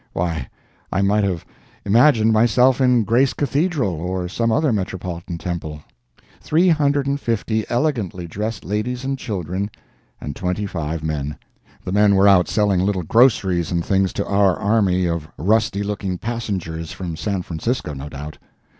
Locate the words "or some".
4.01-4.51